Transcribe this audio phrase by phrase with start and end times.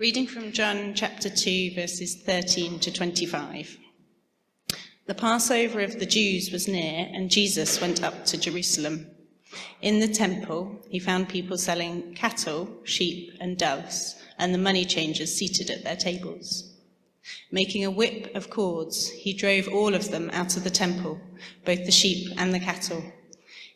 [0.00, 3.76] Reading from John chapter 2, verses 13 to 25.
[5.04, 9.08] The Passover of the Jews was near, and Jesus went up to Jerusalem.
[9.82, 15.36] In the temple, he found people selling cattle, sheep, and doves, and the money changers
[15.36, 16.72] seated at their tables.
[17.52, 21.20] Making a whip of cords, he drove all of them out of the temple,
[21.66, 23.04] both the sheep and the cattle.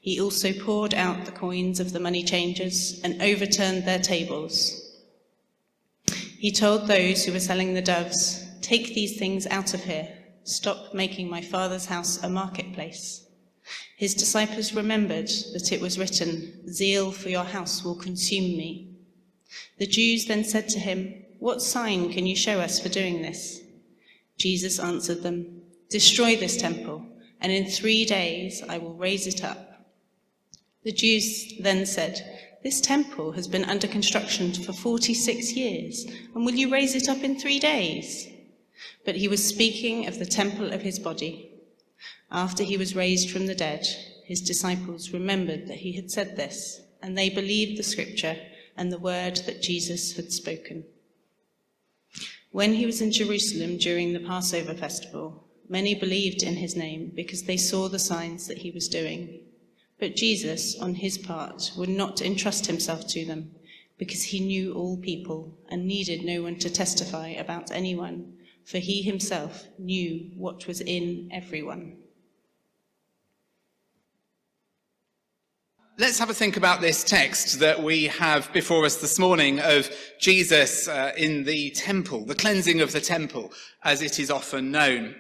[0.01, 4.84] He also poured out the coins of the money changers and overturned their tables.
[6.45, 10.11] He told those who were selling the doves, Take these things out of here.
[10.43, 13.27] Stop making my father's house a marketplace.
[13.97, 18.91] His disciples remembered that it was written, Zeal for your house will consume me.
[19.79, 23.63] The Jews then said to him, What sign can you show us for doing this?
[24.37, 27.07] Jesus answered them, Destroy this temple,
[27.41, 29.87] and in three days I will raise it up.
[30.83, 32.34] The Jews then said,
[32.65, 37.23] this temple has been under construction for 46 years, and will you raise it up
[37.23, 38.27] in three days?
[39.05, 41.51] But he was speaking of the temple of his body.
[42.31, 43.87] After he was raised from the dead,
[44.25, 48.37] his disciples remembered that he had said this, and they believed the scripture
[48.79, 50.87] and the word that Jesus had spoken.
[52.51, 57.43] When he was in Jerusalem during the Passover festival, many believed in his name because
[57.43, 59.41] they saw the signs that he was doing.
[60.05, 63.53] But Jesus, on his part, would not entrust himself to them,
[63.97, 68.35] because he knew all people and needed no one to testify about anyone,
[68.67, 71.97] for he himself knew what was in everyone.
[75.97, 79.89] Let's have a think about this text that we have before us this morning of
[80.21, 83.53] Jesus uh, in the temple, the cleansing of the temple,
[83.83, 85.15] as it is often known.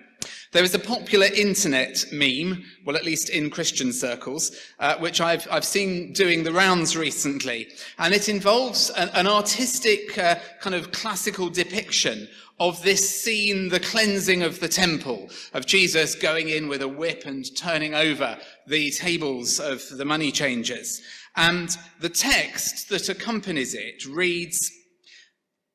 [0.53, 5.47] There is a popular internet meme, well, at least in Christian circles, uh, which I've,
[5.51, 7.69] I've seen doing the rounds recently.
[7.99, 12.29] And it involves an, an artistic, uh, kind of classical depiction
[12.61, 17.27] of this scene, the cleansing of the temple, of Jesus going in with a whip
[17.27, 21.03] and turning over the tables of the money changers.
[21.37, 24.71] And the text that accompanies it reads,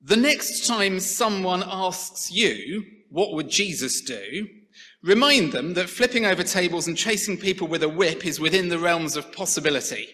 [0.01, 4.47] The next time someone asks you, what would Jesus do?
[5.01, 8.79] Remind them that flipping over tables and chasing people with a whip is within the
[8.79, 10.09] realms of possibility.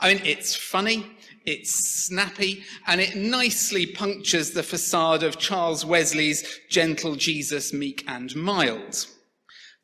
[0.00, 1.06] I mean, it's funny,
[1.44, 8.34] it's snappy, and it nicely punctures the facade of Charles Wesley's gentle Jesus, meek and
[8.36, 9.06] mild.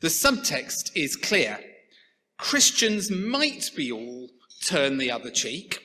[0.00, 1.60] The subtext is clear.
[2.36, 4.28] Christians might be all
[4.62, 5.80] turn the other cheek,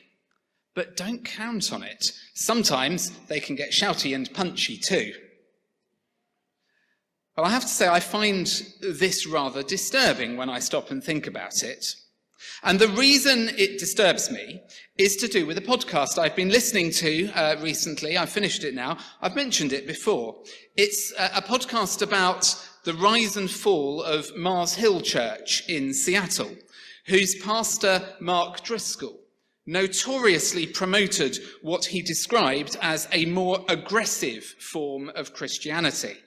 [0.74, 2.12] but don't count on it.
[2.34, 5.14] Sometimes they can get shouty and punchy too.
[7.38, 8.48] Well, I have to say, I find
[8.82, 11.94] this rather disturbing when I stop and think about it.
[12.64, 14.64] And the reason it disturbs me
[14.98, 18.18] is to do with a podcast I've been listening to uh, recently.
[18.18, 18.98] I've finished it now.
[19.22, 20.42] I've mentioned it before.
[20.78, 22.56] It's a, a podcast about
[22.86, 26.56] the rise and fall of Mars Hill Church in Seattle,
[27.06, 29.20] whose pastor, Mark Driscoll,
[29.68, 36.18] notoriously promoted what he described as a more aggressive form of Christianity.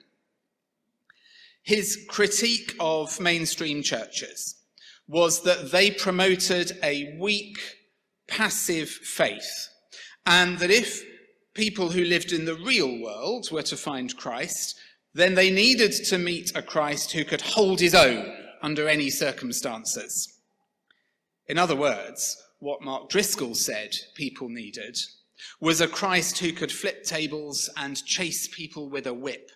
[1.62, 4.56] His critique of mainstream churches
[5.06, 7.58] was that they promoted a weak,
[8.28, 9.68] passive faith,
[10.24, 11.02] and that if
[11.54, 14.78] people who lived in the real world were to find Christ,
[15.12, 18.32] then they needed to meet a Christ who could hold his own
[18.62, 20.38] under any circumstances.
[21.48, 24.96] In other words, what Mark Driscoll said people needed
[25.60, 29.50] was a Christ who could flip tables and chase people with a whip.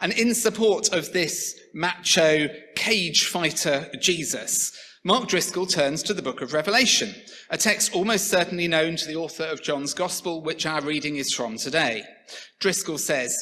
[0.00, 4.72] And in support of this macho cage fighter Jesus,
[5.04, 7.14] Mark Driscoll turns to the book of Revelation,
[7.50, 11.32] a text almost certainly known to the author of John's Gospel, which our reading is
[11.32, 12.04] from today.
[12.60, 13.34] Driscoll says,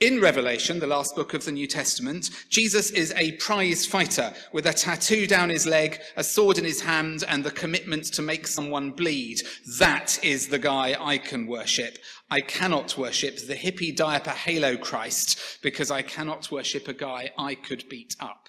[0.00, 4.64] in Revelation, the last book of the New Testament, Jesus is a prize fighter with
[4.64, 8.46] a tattoo down his leg, a sword in his hand, and the commitment to make
[8.46, 9.42] someone bleed.
[9.78, 11.98] That is the guy I can worship.
[12.30, 17.54] I cannot worship the hippie diaper halo Christ because I cannot worship a guy I
[17.54, 18.48] could beat up.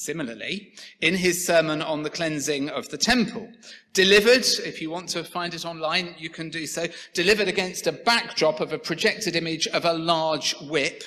[0.00, 3.46] Similarly, in his sermon on the cleansing of the temple,
[3.92, 7.92] delivered, if you want to find it online, you can do so, delivered against a
[7.92, 11.04] backdrop of a projected image of a large whip,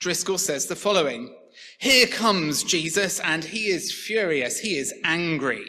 [0.00, 1.36] Driscoll says the following
[1.80, 5.66] Here comes Jesus, and he is furious, he is angry.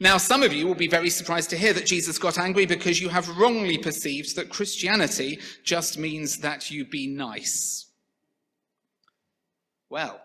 [0.00, 3.00] Now, some of you will be very surprised to hear that Jesus got angry because
[3.00, 7.88] you have wrongly perceived that Christianity just means that you be nice.
[9.88, 10.20] Well,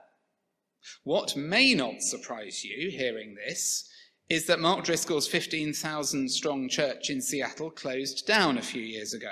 [1.04, 3.90] what may not surprise you hearing this
[4.30, 9.32] is that Mark Driscoll's 15,000 strong church in Seattle closed down a few years ago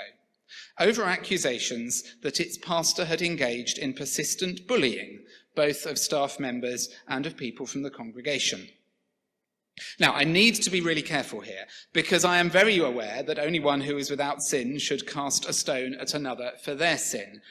[0.79, 5.19] over accusations that its pastor had engaged in persistent bullying,
[5.55, 8.67] both of staff members and of people from the congregation.
[9.99, 13.59] Now, I need to be really careful here because I am very aware that only
[13.59, 17.41] one who is without sin should cast a stone at another for their sin.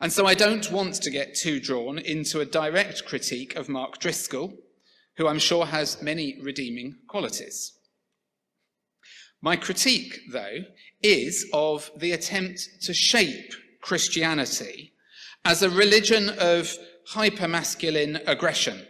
[0.00, 3.98] And so I don't want to get too drawn into a direct critique of Mark
[3.98, 4.54] Driscoll,
[5.16, 7.72] who I'm sure has many redeeming qualities.
[9.40, 10.64] My critique, though,
[11.02, 14.92] is of the attempt to shape Christianity
[15.44, 16.76] as a religion of
[17.12, 18.86] hypermasculine aggression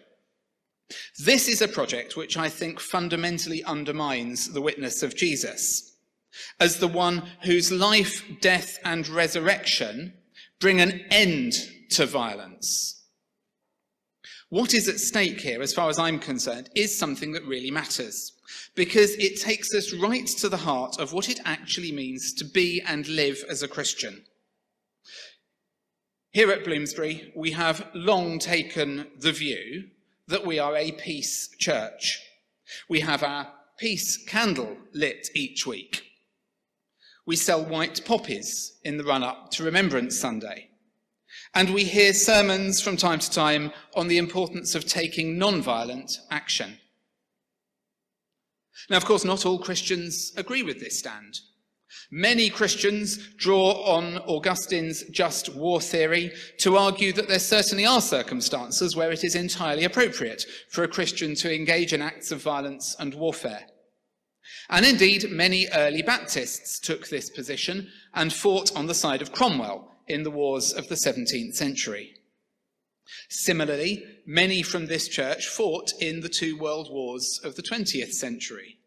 [1.19, 5.97] this is a project which I think fundamentally undermines the witness of Jesus
[6.61, 10.15] as the one whose life, death, and resurrection
[10.61, 11.55] bring an end
[11.91, 13.05] to violence.
[14.49, 18.33] What is at stake here, as far as I'm concerned, is something that really matters
[18.77, 22.81] because it takes us right to the heart of what it actually means to be
[22.87, 24.25] and live as a Christian.
[26.31, 29.89] Here at Bloomsbury, we have long taken the view
[30.29, 32.21] that we are a peace church.
[32.89, 36.03] We have our peace candle lit each week.
[37.27, 40.71] We sell white poppies in the run up to Remembrance Sunday.
[41.55, 46.79] And we hear sermons from time to time on the importance of taking non-violent action.
[48.89, 51.41] Now, of course, not all Christians agree with this stand.
[52.11, 58.95] Many Christians draw on Augustine's just war theory to argue that there certainly are circumstances
[58.95, 63.15] where it is entirely appropriate for a Christian to engage in acts of violence and
[63.15, 63.67] warfare.
[64.69, 69.93] And indeed, many early Baptists took this position and fought on the side of Cromwell
[70.09, 72.15] in the wars of the 17th century.
[73.29, 78.79] Similarly, many from this church fought in the two world wars of the 20th century.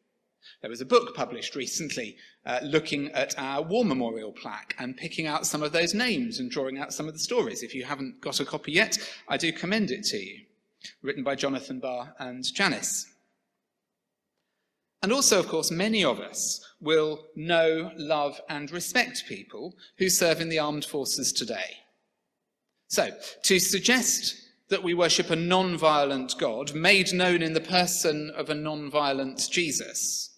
[0.62, 5.26] There was a book published recently uh, looking at our war memorial plaque and picking
[5.26, 7.64] out some of those names and drawing out some of the stories.
[7.64, 8.98] If you haven't got a copy yet,
[9.30, 10.42] I do commend it to you.
[11.02, 13.09] Written by Jonathan Barr and Janice.
[15.02, 20.42] And also, of course, many of us will know, love, and respect people who serve
[20.42, 21.78] in the armed forces today.
[22.88, 23.10] So,
[23.44, 24.36] to suggest
[24.70, 28.90] that we worship a non violent God made known in the person of a non
[28.90, 30.30] violent Jesus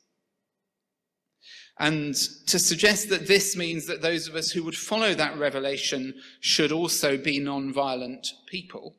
[1.82, 2.14] and
[2.46, 6.72] to suggest that this means that those of us who would follow that revelation should
[6.72, 8.96] also be non-violent people,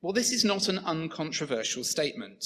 [0.00, 2.44] well, this is not an uncontroversial statement.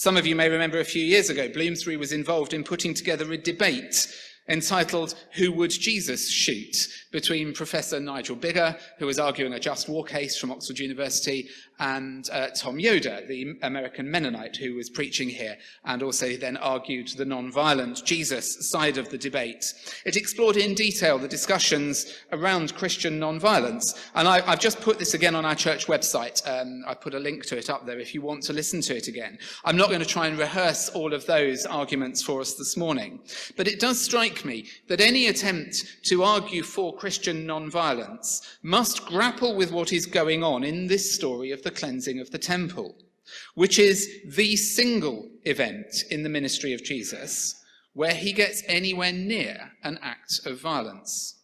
[0.00, 3.30] Some of you may remember a few years ago, Bloomsbury was involved in putting together
[3.30, 4.08] a debate
[4.48, 6.88] entitled Who Would Jesus Shoot?
[7.12, 11.50] between Professor Nigel Biggar, who was arguing a just war case from Oxford University,
[11.80, 15.56] and uh, Tom Yoder, the American Mennonite who was preaching here,
[15.86, 19.72] and also then argued the non-violent Jesus side of the debate.
[20.04, 25.14] It explored in detail the discussions around Christian non-violence, and I, have just put this
[25.14, 26.46] again on our church website.
[26.46, 28.96] Um, I've put a link to it up there if you want to listen to
[28.96, 29.38] it again.
[29.64, 33.20] I'm not going to try and rehearse all of those arguments for us this morning,
[33.56, 39.56] but it does strike me that any attempt to argue for Christian non-violence must grapple
[39.56, 42.94] with what is going on in this story of the cleansing of the temple,
[43.54, 47.56] which is the single event in the ministry of Jesus
[47.92, 51.38] where he gets anywhere near an act of violence.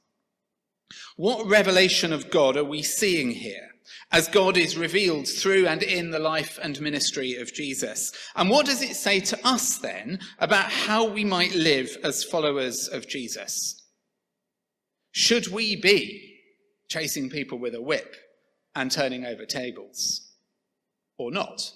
[1.17, 3.71] What revelation of God are we seeing here?
[4.13, 8.13] as God is revealed through and in the life and ministry of Jesus.
[8.37, 12.89] And what does it say to us then about how we might live as followers
[12.89, 13.85] of Jesus?
[15.11, 16.39] Should we be
[16.89, 18.15] chasing people with a whip
[18.77, 20.31] and turning over tables?
[21.19, 21.73] Or not?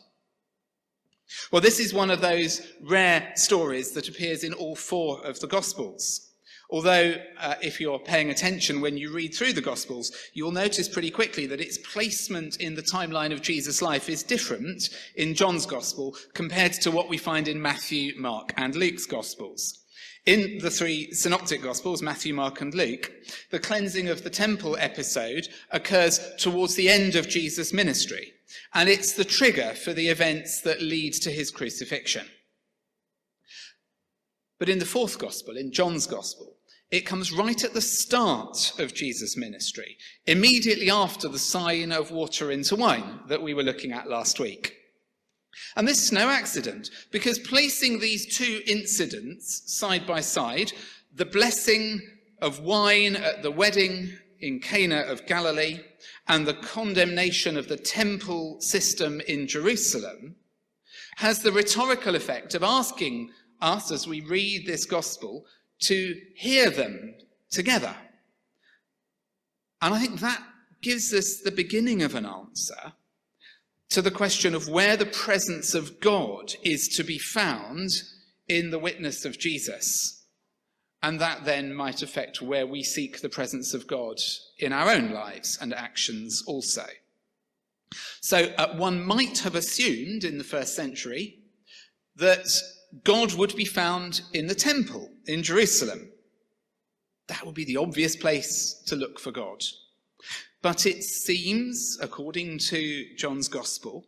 [1.50, 5.46] Well, this is one of those rare stories that appears in all four of the
[5.46, 6.26] Gospels.
[6.72, 11.10] Although, uh, if you're paying attention when you read through the Gospels, you'll notice pretty
[11.10, 16.14] quickly that its placement in the timeline of Jesus' life is different in John's Gospel
[16.32, 19.79] compared to what we find in Matthew, Mark, and Luke's Gospels.
[20.30, 23.10] In the three synoptic gospels, Matthew, Mark, and Luke,
[23.50, 28.34] the cleansing of the temple episode occurs towards the end of Jesus' ministry,
[28.72, 32.28] and it's the trigger for the events that lead to his crucifixion.
[34.60, 36.54] But in the fourth gospel, in John's gospel,
[36.92, 39.96] it comes right at the start of Jesus' ministry,
[40.28, 44.79] immediately after the sign of water into wine that we were looking at last week.
[45.76, 50.72] And this is no accident, because placing these two incidents side by side,
[51.14, 52.00] the blessing
[52.40, 55.80] of wine at the wedding in Cana of Galilee
[56.28, 60.36] and the condemnation of the temple system in Jerusalem,
[61.16, 63.30] has the rhetorical effect of asking
[63.60, 65.44] us as we read this gospel
[65.80, 67.14] to hear them
[67.50, 67.94] together.
[69.82, 70.42] And I think that
[70.82, 72.94] gives us the beginning of an answer
[73.90, 77.90] to the question of where the presence of God is to be found
[78.48, 80.24] in the witness of Jesus.
[81.02, 84.18] And that then might affect where we seek the presence of God
[84.58, 86.84] in our own lives and actions also.
[88.20, 91.38] So uh, one might have assumed in the first century
[92.16, 92.46] that
[93.02, 96.10] God would be found in the temple in Jerusalem.
[97.28, 99.62] That would be the obvious place to look for God.
[100.62, 104.06] But it seems, according to John's Gospel,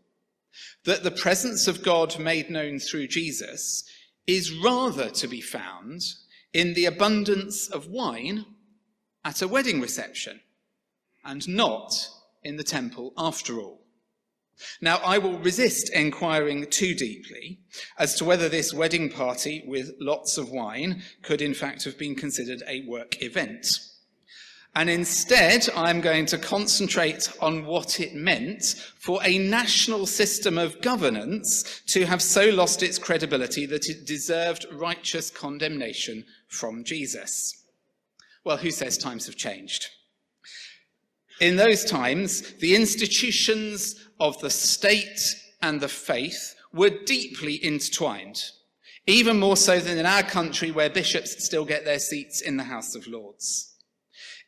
[0.84, 3.84] that the presence of God made known through Jesus
[4.26, 6.02] is rather to be found
[6.52, 8.44] in the abundance of wine
[9.24, 10.40] at a wedding reception
[11.24, 12.08] and not
[12.42, 13.80] in the temple after all.
[14.80, 17.60] Now, I will resist enquiring too deeply
[17.98, 22.14] as to whether this wedding party with lots of wine could in fact have been
[22.14, 23.78] considered a work event.
[24.74, 30.80] And instead, I'm going to concentrate on what it meant for a national system of
[30.80, 37.54] governance to have so lost its credibility that it deserved righteous condemnation from Jesus.
[38.44, 39.88] Well, who says times have changed?
[41.40, 48.42] In those times, the institutions of the state and the faith were deeply intertwined,
[49.06, 52.64] even more so than in our country where bishops still get their seats in the
[52.64, 53.71] House of Lords.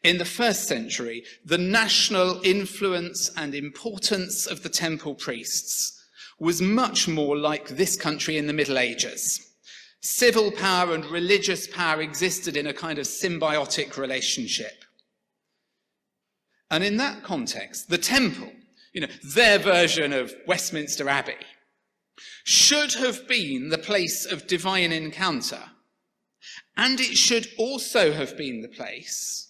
[0.05, 6.05] In the first century, the national influence and importance of the temple priests
[6.39, 9.55] was much more like this country in the Middle Ages.
[10.03, 14.85] Civil power and religious power existed in a kind of symbiotic relationship.
[16.71, 18.53] And in that context, the temple,
[18.93, 21.47] you know, their version of Westminster Abbey,
[22.45, 25.63] should have been the place of divine encounter.
[26.77, 29.45] And it should also have been the place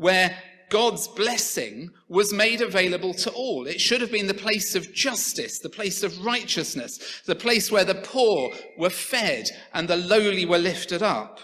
[0.00, 0.34] where
[0.70, 3.66] God's blessing was made available to all.
[3.66, 7.84] It should have been the place of justice, the place of righteousness, the place where
[7.84, 11.40] the poor were fed and the lowly were lifted up.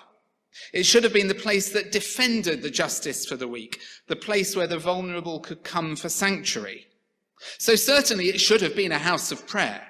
[0.73, 4.57] It should have been the place that defended the justice for the weak, the place
[4.57, 6.87] where the vulnerable could come for sanctuary.
[7.59, 9.87] So certainly it should have been a house of prayer.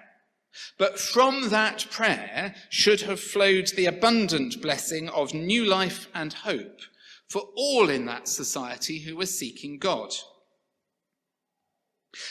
[0.76, 6.80] But from that prayer should have flowed the abundant blessing of new life and hope
[7.28, 10.10] for all in that society who were seeking God.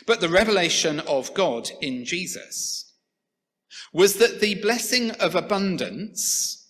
[0.07, 2.93] But the revelation of God in Jesus
[3.93, 6.61] was that the blessing of abundance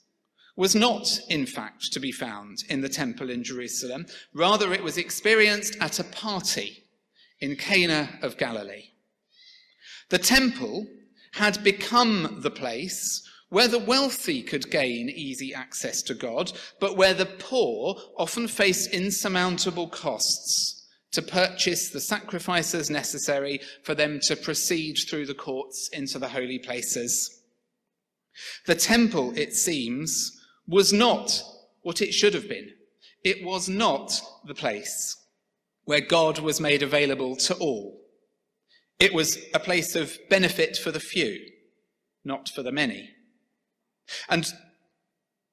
[0.57, 4.05] was not, in fact, to be found in the temple in Jerusalem.
[4.33, 6.83] Rather, it was experienced at a party
[7.39, 8.85] in Cana of Galilee.
[10.09, 10.87] The temple
[11.33, 13.21] had become the place
[13.55, 18.85] where the wealthy could gain easy access to God, but where the poor often face
[18.87, 26.19] insurmountable costs to purchase the sacrifices necessary for them to proceed through the courts into
[26.19, 27.43] the holy places.
[28.65, 31.41] The temple, it seems, was not
[31.81, 32.71] what it should have been.
[33.23, 35.15] It was not the place
[35.85, 38.01] where God was made available to all.
[38.99, 41.39] It was a place of benefit for the few,
[42.25, 43.14] not for the many.
[44.29, 44.45] And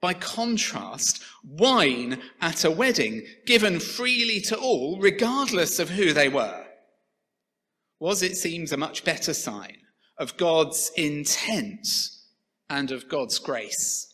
[0.00, 6.66] by contrast, wine at a wedding, given freely to all, regardless of who they were,
[8.00, 9.76] was, it seems, a much better sign
[10.18, 11.86] of God's intent
[12.68, 14.12] and of God's grace.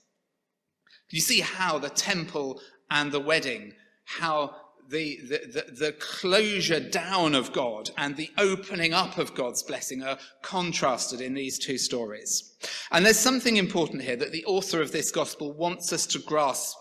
[1.11, 3.73] You see how the temple and the wedding,
[4.05, 4.55] how
[4.89, 10.19] the, the, the, closure down of God and the opening up of God's blessing are
[10.41, 12.57] contrasted in these two stories.
[12.91, 16.79] And there's something important here that the author of this gospel wants us to grasp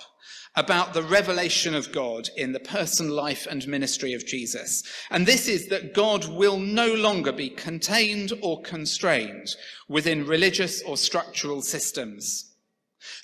[0.56, 4.84] about the revelation of God in the person, life, and ministry of Jesus.
[5.12, 9.50] And this is that God will no longer be contained or constrained
[9.88, 12.47] within religious or structural systems.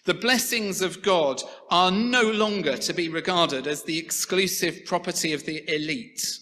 [0.06, 5.46] The blessings of God are no longer to be regarded as the exclusive property of
[5.46, 6.40] the elite.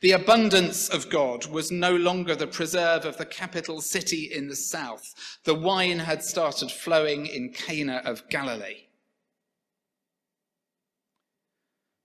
[0.00, 4.56] The abundance of God was no longer the preserve of the capital city in the
[4.56, 5.38] south.
[5.44, 8.84] The wine had started flowing in Cana of Galilee.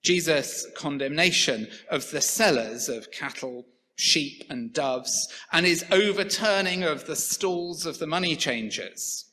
[0.01, 7.15] Jesus' condemnation of the sellers of cattle, sheep, and doves, and his overturning of the
[7.15, 9.32] stalls of the money changers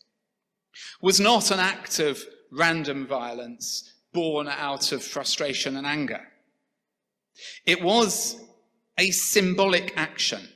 [1.01, 6.21] was not an act of random violence born out of frustration and anger.
[7.65, 8.41] It was
[8.99, 10.49] a symbolic action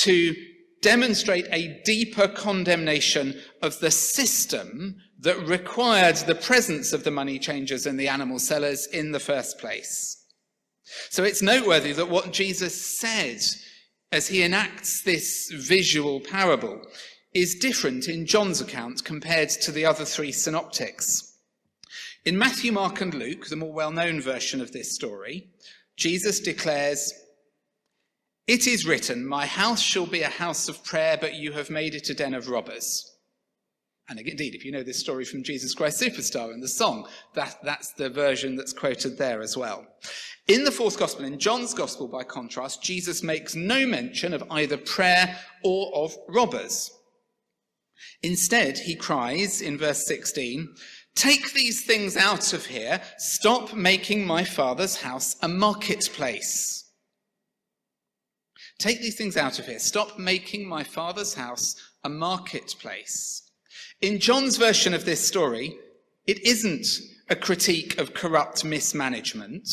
[0.00, 0.34] to
[0.82, 7.86] demonstrate a deeper condemnation of the system that required the presence of the money changers
[7.86, 10.18] and the animal sellers in the first place.
[11.10, 13.40] So it's noteworthy that what Jesus said
[14.10, 16.82] as he enacts this visual parable
[17.34, 21.32] is different in John's account compared to the other three synoptics.
[22.24, 25.48] In Matthew, Mark, and Luke, the more well known version of this story,
[25.96, 27.12] Jesus declares,
[28.46, 31.94] It is written, My house shall be a house of prayer, but you have made
[31.94, 33.08] it a den of robbers.
[34.08, 37.56] And indeed, if you know this story from Jesus Christ Superstar and the song, that,
[37.62, 39.86] that's the version that's quoted there as well.
[40.48, 44.76] In the fourth gospel, in John's gospel by contrast, Jesus makes no mention of either
[44.76, 46.90] prayer or of robbers.
[48.22, 50.74] Instead, he cries in verse 16,
[51.14, 53.00] Take these things out of here.
[53.18, 56.90] Stop making my father's house a marketplace.
[58.78, 59.78] Take these things out of here.
[59.78, 63.50] Stop making my father's house a marketplace.
[64.00, 65.76] In John's version of this story,
[66.26, 66.86] it isn't
[67.28, 69.68] a critique of corrupt mismanagement.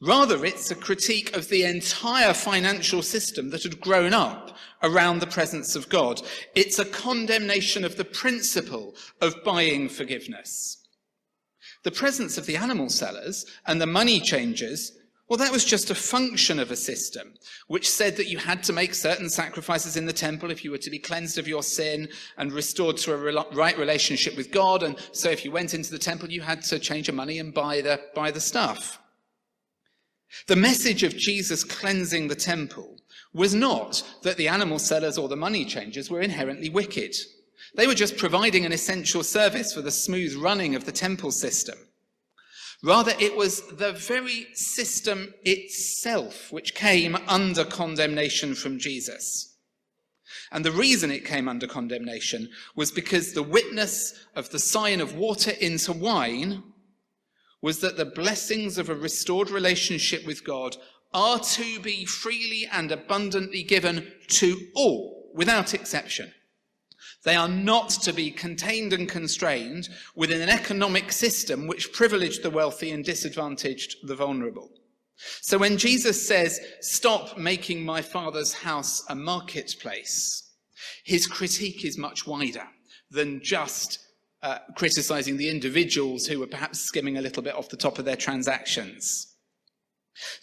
[0.00, 5.26] Rather, it's a critique of the entire financial system that had grown up around the
[5.26, 6.20] presence of God.
[6.54, 10.84] It's a condemnation of the principle of buying forgiveness.
[11.84, 14.92] The presence of the animal sellers and the money changers,
[15.28, 17.34] well, that was just a function of a system
[17.68, 20.78] which said that you had to make certain sacrifices in the temple if you were
[20.78, 24.82] to be cleansed of your sin and restored to a right relationship with God.
[24.82, 27.54] And so if you went into the temple, you had to change your money and
[27.54, 28.98] buy the, buy the stuff.
[30.46, 32.98] The message of Jesus cleansing the temple
[33.32, 37.14] was not that the animal sellers or the money changers were inherently wicked.
[37.74, 41.76] They were just providing an essential service for the smooth running of the temple system.
[42.82, 49.56] Rather, it was the very system itself which came under condemnation from Jesus.
[50.52, 55.16] And the reason it came under condemnation was because the witness of the sign of
[55.16, 56.62] water into wine
[57.64, 60.76] was that the blessings of a restored relationship with God
[61.14, 66.30] are to be freely and abundantly given to all, without exception.
[67.24, 72.50] They are not to be contained and constrained within an economic system which privileged the
[72.50, 74.68] wealthy and disadvantaged the vulnerable.
[75.40, 80.52] So when Jesus says, Stop making my Father's house a marketplace,
[81.02, 82.68] his critique is much wider
[83.10, 84.03] than just
[84.44, 88.04] uh, criticizing the individuals who were perhaps skimming a little bit off the top of
[88.04, 89.34] their transactions.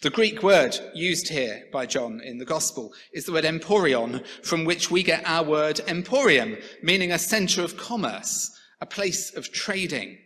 [0.02, 4.64] The Greek word used here by John in the Gospel is the word emporion, from
[4.64, 10.18] which we get our word emporium, meaning a center of commerce, a place of trading.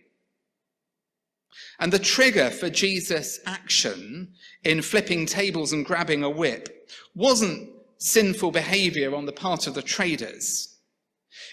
[1.78, 4.32] And the trigger for Jesus' action
[4.64, 9.82] in flipping tables and grabbing a whip wasn't sinful behavior on the part of the
[9.82, 10.75] traders.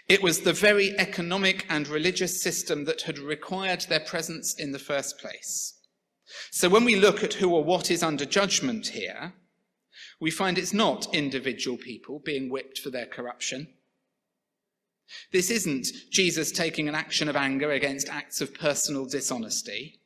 [0.08, 4.80] It was the very economic and religious system that had required their presence in the
[4.80, 5.80] first place.
[6.52, 9.34] So when we look at who or what is under judgment here,
[10.20, 13.68] we find it's not individual people being whipped for their corruption.
[15.32, 20.00] This isn't Jesus taking an action of anger against acts of personal dishonesty.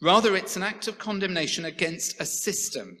[0.00, 2.98] Rather, it's an act of condemnation against a system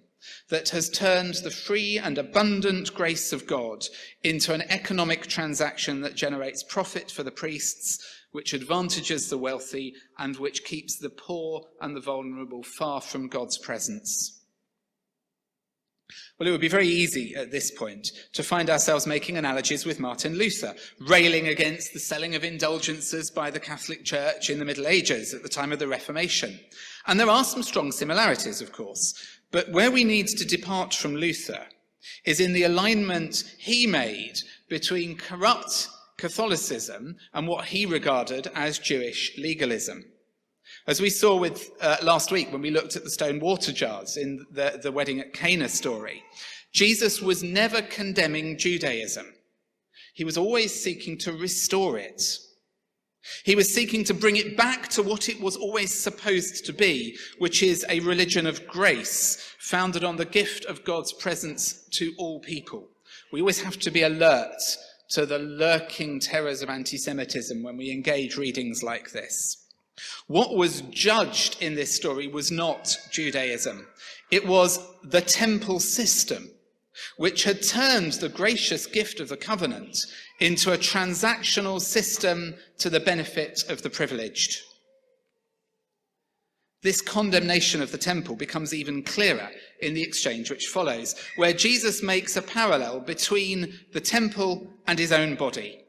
[0.48, 3.86] that has turned the free and abundant grace of God
[4.22, 10.36] into an economic transaction that generates profit for the priests, which advantages the wealthy, and
[10.36, 14.34] which keeps the poor and the vulnerable far from God's presence.
[16.38, 19.98] Well, it would be very easy at this point to find ourselves making analogies with
[19.98, 24.86] Martin Luther, railing against the selling of indulgences by the Catholic Church in the Middle
[24.86, 26.58] Ages at the time of the Reformation.
[27.06, 29.14] And there are some strong similarities, of course.
[29.50, 31.66] But where we need to depart from Luther
[32.24, 39.38] is in the alignment he made between corrupt Catholicism and what he regarded as Jewish
[39.38, 40.04] legalism.
[40.86, 44.16] As we saw with uh, last week when we looked at the stone water jars
[44.16, 46.22] in the, the wedding at Cana story,
[46.72, 49.26] Jesus was never condemning Judaism.
[50.14, 52.22] He was always seeking to restore it.
[53.44, 57.18] He was seeking to bring it back to what it was always supposed to be,
[57.38, 62.40] which is a religion of grace, founded on the gift of God's presence to all
[62.40, 62.88] people.
[63.32, 64.60] We always have to be alert
[65.10, 69.68] to the lurking terrors of anti Semitism when we engage readings like this.
[70.26, 73.86] What was judged in this story was not Judaism,
[74.30, 76.50] it was the temple system,
[77.16, 80.06] which had turned the gracious gift of the covenant
[80.40, 84.62] into a transactional system to the benefit of the privileged.
[86.82, 89.50] This condemnation of the temple becomes even clearer
[89.82, 95.10] in the exchange which follows, where Jesus makes a parallel between the temple and his
[95.10, 95.84] own body.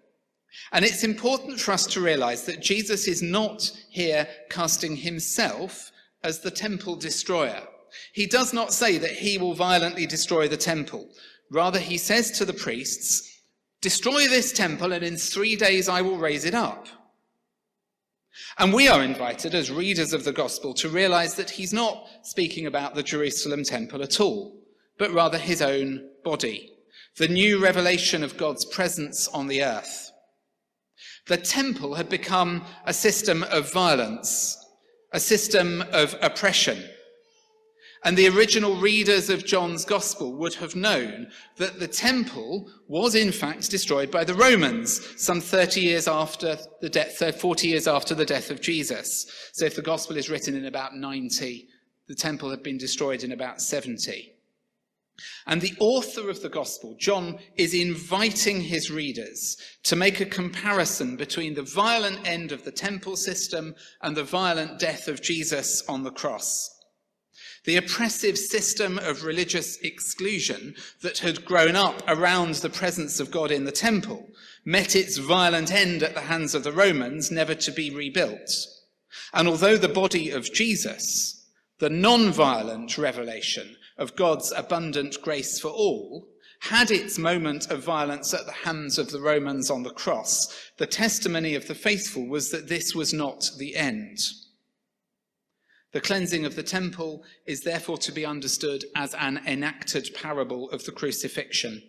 [0.72, 5.92] And it's important for us to realize that Jesus is not here casting himself
[6.24, 7.68] as the temple destroyer.
[8.14, 11.10] He does not say that he will violently destroy the temple.
[11.52, 13.26] Rather, he says to the priests,
[13.82, 16.88] Destroy this temple, and in three days I will raise it up.
[18.58, 22.66] And we are invited as readers of the gospel to realize that he's not speaking
[22.66, 24.60] about the Jerusalem temple at all,
[24.98, 26.74] but rather his own body,
[27.18, 30.12] the new revelation of God's presence on the earth.
[31.28, 34.58] The temple had become a system of violence,
[35.14, 36.84] a system of oppression.
[38.06, 43.32] And the original readers of John's Gospel would have known that the temple was in
[43.32, 48.26] fact destroyed by the Romans some 30 years after the death, 40 years after the
[48.26, 49.50] death of Jesus.
[49.52, 51.68] So if the Gospel is written in about 90,
[52.08, 54.34] the temple had been destroyed in about 70.
[55.48, 61.18] And the author of the Gospel, John, is inviting his readers to make a comparison
[61.18, 66.04] between the violent end of the temple system and the violent death of Jesus on
[66.04, 66.79] the cross.
[67.66, 73.52] The oppressive system of religious exclusion that had grown up around the presence of God
[73.52, 74.30] in the temple
[74.66, 78.50] met its violent end at the hands of the Romans, never to be rebuilt.
[79.34, 81.46] And although the body of Jesus,
[81.80, 86.28] the non violent revelation of God's abundant grace for all,
[86.60, 90.86] had its moment of violence at the hands of the Romans on the cross, the
[90.86, 94.20] testimony of the faithful was that this was not the end.
[95.92, 100.86] The cleansing of the temple is therefore to be understood as an enacted parable of
[100.86, 101.82] the crucifixion,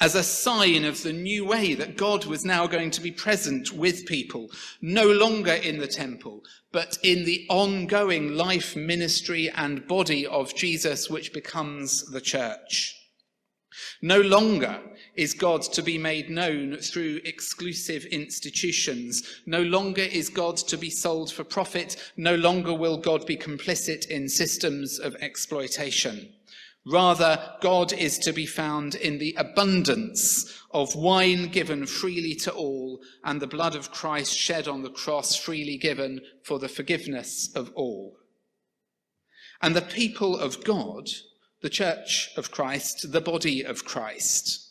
[0.00, 3.72] as a sign of the new way that God was now going to be present
[3.72, 10.26] with people, no longer in the temple, but in the ongoing life, ministry, and body
[10.26, 12.94] of Jesus, which becomes the church.
[14.00, 14.80] No longer
[15.14, 19.40] is God to be made known through exclusive institutions.
[19.46, 21.96] No longer is God to be sold for profit.
[22.16, 26.32] No longer will God be complicit in systems of exploitation.
[26.86, 33.00] Rather, God is to be found in the abundance of wine given freely to all
[33.24, 37.72] and the blood of Christ shed on the cross freely given for the forgiveness of
[37.74, 38.16] all.
[39.62, 41.08] And the people of God
[41.64, 44.63] the church of Christ, the body of Christ.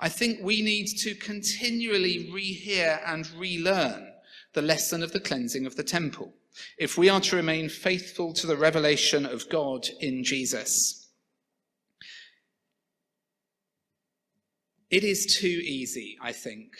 [0.00, 4.12] I think we need to continually rehear and relearn
[4.54, 6.32] the lesson of the cleansing of the temple
[6.78, 11.08] if we are to remain faithful to the revelation of God in Jesus.
[14.90, 16.72] It is too easy, I think,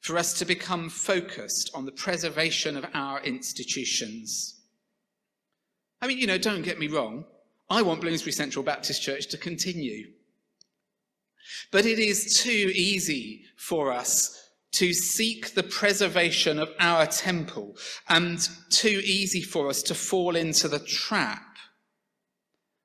[0.00, 4.60] for us to become focused on the preservation of our institutions.
[6.00, 7.24] I mean, you know, don't get me wrong.
[7.68, 10.12] I want Bloomsbury Central Baptist Church to continue.
[11.70, 14.36] But it is too easy for us
[14.72, 17.76] to seek the preservation of our temple
[18.08, 21.56] and too easy for us to fall into the trap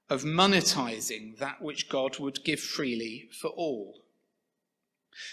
[0.09, 4.01] of monetizing that which God would give freely for all.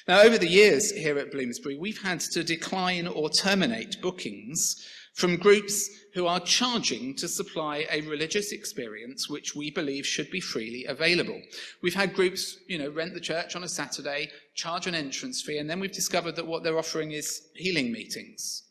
[0.06, 5.36] Now, over the years here at Bloomsbury, we've had to decline or terminate bookings from
[5.36, 10.84] groups who are charging to supply a religious experience which we believe should be freely
[10.84, 11.40] available.
[11.82, 15.58] We've had groups, you know, rent the church on a Saturday, charge an entrance fee,
[15.58, 18.64] and then we've discovered that what they're offering is healing meetings.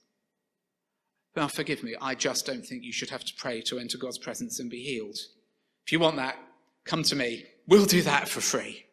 [1.36, 4.18] Now, forgive me, I just don't think you should have to pray to enter God's
[4.18, 5.18] presence and be healed.
[5.86, 6.38] If you want that,
[6.86, 7.46] come to me.
[7.68, 8.86] We'll do that for free.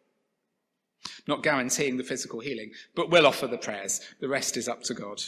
[1.27, 4.01] Not guaranteeing the physical healing, but we'll offer the prayers.
[4.21, 5.21] The rest is up to God.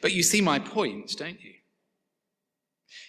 [0.00, 1.52] But you see my point, don't you?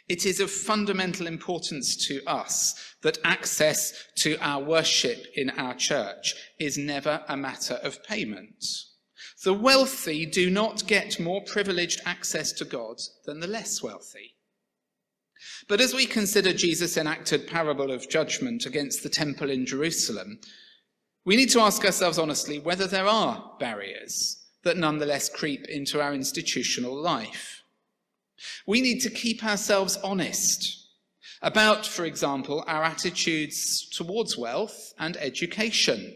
[0.07, 6.33] It is of fundamental importance to us that access to our worship in our church
[6.59, 8.63] is never a matter of payment.
[9.43, 14.35] The wealthy do not get more privileged access to God than the less wealthy.
[15.67, 20.39] But as we consider Jesus' enacted parable of judgment against the temple in Jerusalem,
[21.25, 26.13] we need to ask ourselves honestly whether there are barriers that nonetheless creep into our
[26.13, 27.63] institutional life.
[28.65, 30.87] We need to keep ourselves honest
[31.41, 36.15] about, for example, our attitudes towards wealth and education,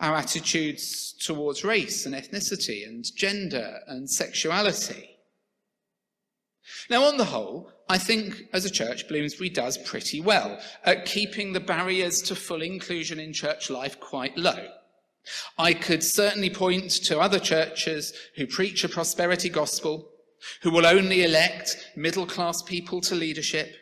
[0.00, 5.18] our attitudes towards race and ethnicity and gender and sexuality.
[6.90, 11.52] Now, on the whole, I think as a church, Bloomsbury does pretty well at keeping
[11.52, 14.68] the barriers to full inclusion in church life quite low.
[15.58, 20.10] I could certainly point to other churches who preach a prosperity gospel,
[20.62, 23.74] who will only elect middle class people to leadership,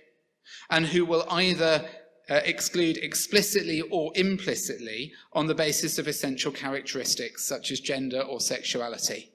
[0.70, 1.88] and who will either
[2.28, 8.40] uh, exclude explicitly or implicitly on the basis of essential characteristics such as gender or
[8.40, 9.30] sexuality.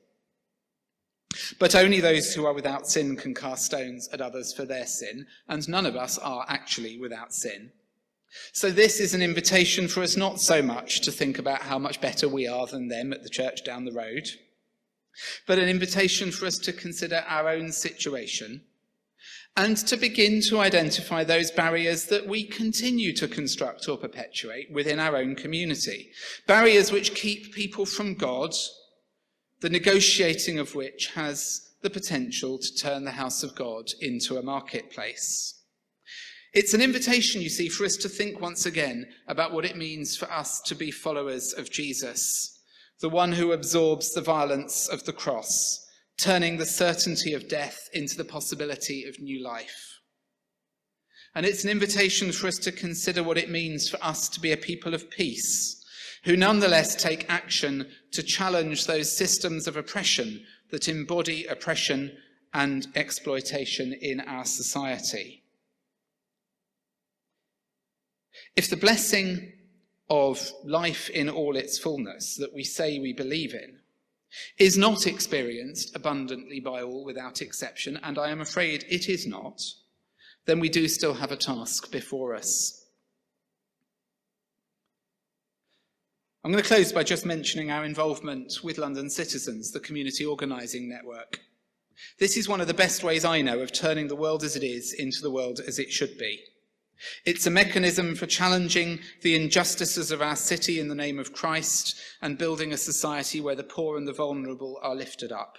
[1.59, 5.25] But only those who are without sin can cast stones at others for their sin,
[5.47, 7.71] and none of us are actually without sin.
[8.53, 11.99] So, this is an invitation for us not so much to think about how much
[11.99, 14.27] better we are than them at the church down the road,
[15.47, 18.61] but an invitation for us to consider our own situation
[19.57, 24.99] and to begin to identify those barriers that we continue to construct or perpetuate within
[24.99, 26.11] our own community.
[26.47, 28.53] Barriers which keep people from God,
[29.59, 34.43] the negotiating of which has the potential to turn the house of God into a
[34.43, 35.60] marketplace.
[36.53, 40.17] It's an invitation, you see, for us to think once again about what it means
[40.17, 42.59] for us to be followers of Jesus,
[42.99, 45.87] the one who absorbs the violence of the cross,
[46.17, 49.99] turning the certainty of death into the possibility of new life.
[51.33, 54.51] And it's an invitation for us to consider what it means for us to be
[54.51, 55.81] a people of peace,
[56.25, 62.11] who nonetheless take action to challenge those systems of oppression that embody oppression
[62.53, 65.40] and exploitation in our society.
[68.55, 69.53] If the blessing
[70.09, 73.79] of life in all its fullness that we say we believe in
[74.57, 79.61] is not experienced abundantly by all without exception, and I am afraid it is not,
[80.45, 82.77] then we do still have a task before us.
[86.43, 90.89] I'm going to close by just mentioning our involvement with London Citizens, the community organising
[90.89, 91.39] network.
[92.17, 94.63] This is one of the best ways I know of turning the world as it
[94.63, 96.41] is into the world as it should be.
[97.25, 101.99] It's a mechanism for challenging the injustices of our city in the name of Christ
[102.21, 105.57] and building a society where the poor and the vulnerable are lifted up.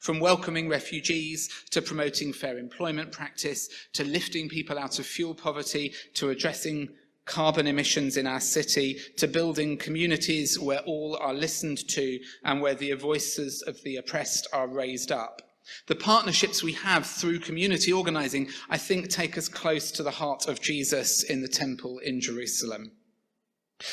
[0.00, 5.94] From welcoming refugees to promoting fair employment practice to lifting people out of fuel poverty
[6.14, 6.90] to addressing
[7.24, 12.74] carbon emissions in our city to building communities where all are listened to and where
[12.74, 15.42] the voices of the oppressed are raised up.
[15.86, 20.48] The partnerships we have through community organizing, I think, take us close to the heart
[20.48, 22.92] of Jesus in the temple in Jerusalem.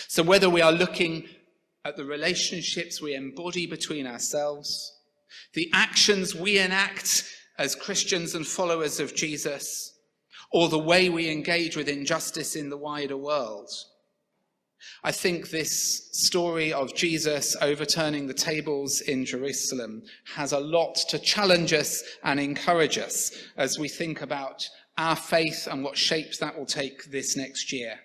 [0.07, 1.27] So, whether we are looking
[1.85, 4.93] at the relationships we embody between ourselves,
[5.53, 7.25] the actions we enact
[7.57, 9.93] as Christians and followers of Jesus,
[10.51, 13.69] or the way we engage with injustice in the wider world,
[15.03, 20.03] I think this story of Jesus overturning the tables in Jerusalem
[20.35, 25.67] has a lot to challenge us and encourage us as we think about our faith
[25.69, 27.99] and what shapes that will take this next year.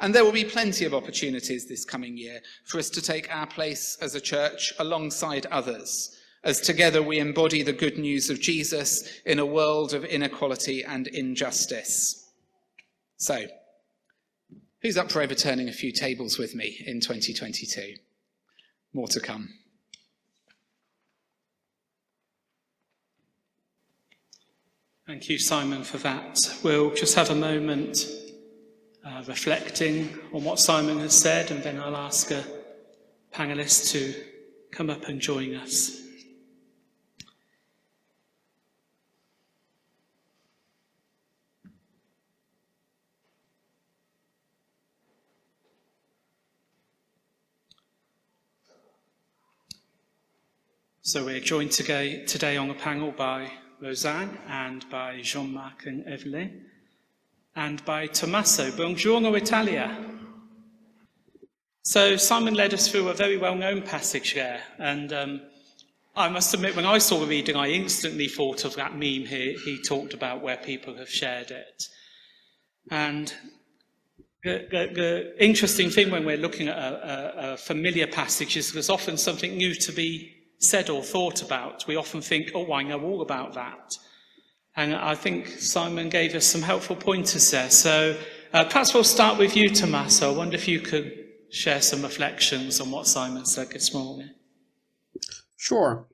[0.00, 3.46] And there will be plenty of opportunities this coming year for us to take our
[3.46, 9.20] place as a church alongside others, as together we embody the good news of Jesus
[9.26, 12.30] in a world of inequality and injustice.
[13.16, 13.46] So,
[14.82, 17.96] Who's up for overturning a few tables with me in 2022?
[18.92, 19.48] More to come.
[25.04, 26.38] Thank you, Simon, for that.
[26.62, 27.98] We'll just have a moment
[29.04, 32.44] uh, reflecting on what Simon has said, and then I'll ask a
[33.34, 34.14] panelist to
[34.70, 36.07] come up and join us.
[51.08, 56.66] So we're joined today, today on the panel by Roseanne and by Jean-Marc and Evelyn
[57.56, 58.70] and by Tommaso.
[58.72, 59.96] Buongiorno Italia.
[61.80, 65.40] So Simon led us through a very well-known passage there and um,
[66.14, 69.56] I must admit when I saw the reading I instantly thought of that meme he,
[69.64, 71.88] he talked about where people have shared it.
[72.90, 73.32] And
[74.44, 78.74] the, the, the interesting thing when we're looking at a, a, a familiar passage is
[78.74, 82.82] there's often something new to be said or thought about, we often think, oh, I
[82.82, 83.96] know all about that.
[84.76, 87.70] And I think Simon gave us some helpful pointers there.
[87.70, 88.16] So
[88.52, 90.32] uh, perhaps we'll start with you, Tommaso.
[90.32, 91.12] I wonder if you could
[91.50, 94.30] share some reflections on what Simon said this morning.
[95.56, 96.06] Sure.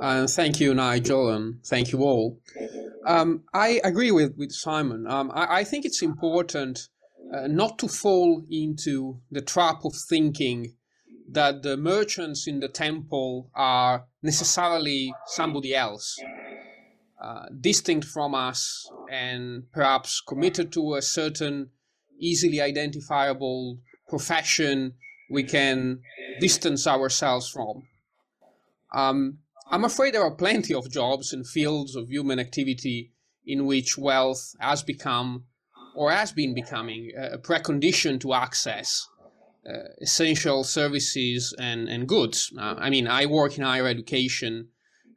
[0.00, 2.38] Uh, thank you, Nigel, and thank you all.
[3.06, 5.06] Um, I agree with, with Simon.
[5.08, 6.88] Um, I, I, think it's important
[7.34, 10.74] uh, not to fall into the trap of thinking
[11.32, 16.18] that the merchants in the temple are necessarily somebody else,
[17.20, 21.70] uh, distinct from us and perhaps committed to a certain
[22.18, 24.92] easily identifiable profession
[25.30, 26.00] we can
[26.40, 27.82] distance ourselves from.
[28.94, 29.38] Um,
[29.70, 33.12] I'm afraid there are plenty of jobs and fields of human activity
[33.46, 35.44] in which wealth has become
[35.94, 39.08] or has been becoming a precondition to access
[39.68, 42.52] uh, essential services and, and goods.
[42.58, 44.68] Uh, I mean, I work in higher education,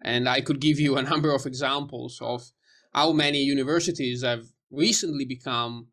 [0.03, 2.51] and I could give you a number of examples of
[2.93, 5.87] how many universities have recently become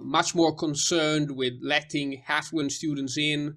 [0.00, 3.56] much more concerned with letting affluent students in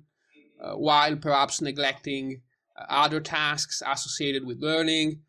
[0.62, 2.42] uh, while perhaps neglecting
[2.90, 5.22] other tasks associated with learning.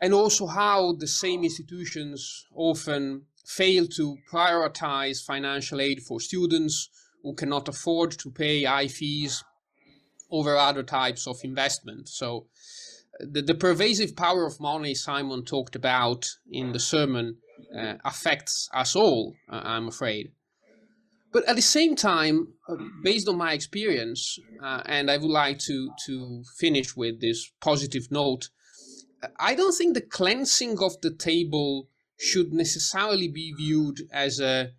[0.00, 6.88] And also how the same institutions often fail to prioritize financial aid for students
[7.24, 9.42] who cannot afford to pay high fees
[10.30, 12.08] over other types of investment.
[12.08, 12.46] So
[13.18, 17.38] the, the pervasive power of money Simon talked about in the sermon
[17.76, 20.32] uh, affects us all, uh, I'm afraid.
[21.32, 25.58] But at the same time, uh, based on my experience, uh, and I would like
[25.60, 28.50] to, to finish with this positive note,
[29.40, 34.72] I don't think the cleansing of the table should necessarily be viewed as a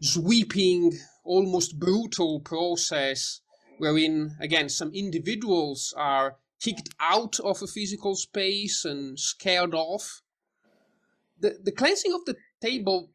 [0.00, 0.92] sweeping,
[1.24, 3.40] almost brutal process
[3.78, 10.22] wherein, again, some individuals are kicked out of a physical space and scared off.
[11.40, 13.10] The, the cleansing of the table,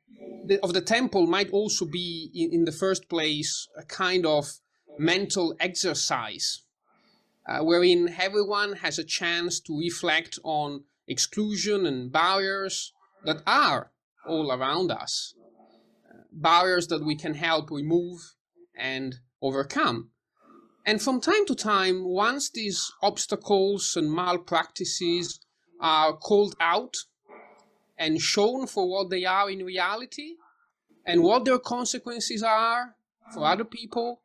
[0.46, 4.60] the, of the temple, might also be, in, in the first place, a kind of
[5.00, 6.64] mental exercise,
[7.48, 12.92] uh, wherein everyone has a chance to reflect on exclusion and barriers
[13.24, 13.92] that are
[14.28, 15.34] all around us,
[16.42, 18.36] barriers that we can help remove
[18.76, 20.12] and overcome.
[20.86, 25.40] And from time to time, once these obstacles and malpractices
[25.82, 26.96] are called out
[27.98, 30.36] and shown for what they are in reality
[31.06, 32.96] and what their consequences are
[33.34, 34.22] for other people,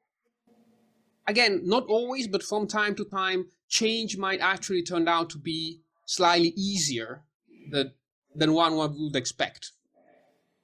[1.26, 5.80] again, not always, but from time to time, change might actually turn out to be
[6.06, 7.24] slightly easier
[7.70, 7.92] than,
[8.34, 9.72] than one would expect.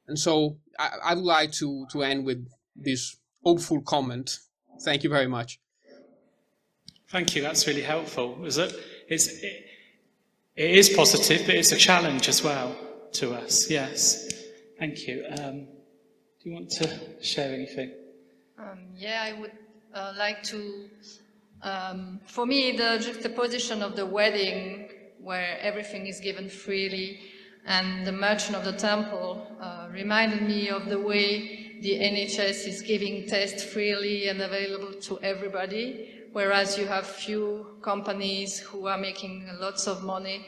[0.09, 4.38] And so I, I would like to, to end with this hopeful comment.
[4.81, 5.61] Thank you very much.
[7.11, 7.42] Thank you.
[7.42, 8.44] That's really helpful.
[8.44, 8.75] Is it?
[9.09, 9.66] It's, it,
[10.57, 12.77] it is positive, but it's a challenge as well
[13.12, 13.71] to us.
[13.71, 14.29] Yes.
[14.79, 15.25] Thank you.
[15.38, 15.66] Um,
[16.40, 17.92] do you want to share anything?
[18.59, 19.53] Um, yeah, I would
[19.94, 20.88] uh, like to.
[21.62, 24.90] Um, for me, the juxtaposition of the wedding,
[25.21, 27.21] where everything is given freely,
[27.66, 32.82] and the merchant of the temple uh, reminded me of the way the NHS is
[32.82, 39.48] giving tests freely and available to everybody whereas you have few companies who are making
[39.58, 40.46] lots of money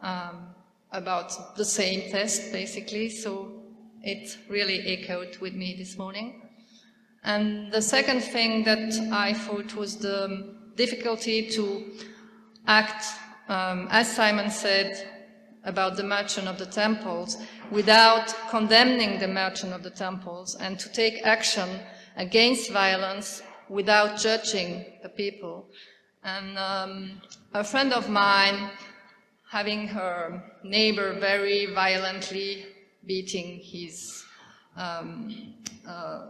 [0.00, 0.54] um,
[0.92, 3.08] about the same test, basically.
[3.08, 3.62] So
[4.02, 6.42] it really echoed with me this morning.
[7.24, 11.92] And the second thing that I thought was the difficulty to
[12.66, 13.04] act,
[13.48, 15.08] um, as Simon said,
[15.64, 17.36] about the merchant of the temples
[17.70, 21.80] without condemning the merchant of the temples and to take action
[22.16, 25.68] against violence without judging the people.
[26.24, 27.22] And um,
[27.54, 28.70] a friend of mine,
[29.50, 32.66] having her neighbor very violently
[33.06, 34.24] beating his
[34.76, 35.54] um,
[35.86, 36.26] uh,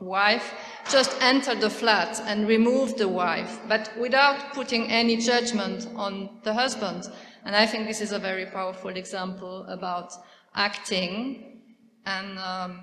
[0.00, 0.54] wife,
[0.90, 6.52] just entered the flat and removed the wife, but without putting any judgment on the
[6.52, 7.08] husband.
[7.44, 10.12] And I think this is a very powerful example about
[10.54, 11.62] acting
[12.06, 12.80] and um,